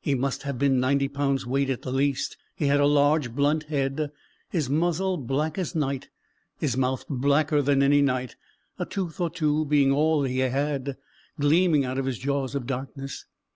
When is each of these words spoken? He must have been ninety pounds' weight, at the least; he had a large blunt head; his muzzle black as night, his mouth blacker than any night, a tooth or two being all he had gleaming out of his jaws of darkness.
He 0.00 0.16
must 0.16 0.42
have 0.42 0.58
been 0.58 0.80
ninety 0.80 1.06
pounds' 1.06 1.46
weight, 1.46 1.70
at 1.70 1.82
the 1.82 1.92
least; 1.92 2.36
he 2.56 2.66
had 2.66 2.80
a 2.80 2.84
large 2.84 3.32
blunt 3.32 3.62
head; 3.66 4.10
his 4.50 4.68
muzzle 4.68 5.16
black 5.18 5.56
as 5.56 5.76
night, 5.76 6.08
his 6.58 6.76
mouth 6.76 7.04
blacker 7.08 7.62
than 7.62 7.80
any 7.80 8.02
night, 8.02 8.34
a 8.80 8.84
tooth 8.84 9.20
or 9.20 9.30
two 9.30 9.64
being 9.66 9.92
all 9.92 10.24
he 10.24 10.38
had 10.40 10.96
gleaming 11.38 11.84
out 11.84 11.96
of 11.96 12.06
his 12.06 12.18
jaws 12.18 12.56
of 12.56 12.66
darkness. 12.66 13.24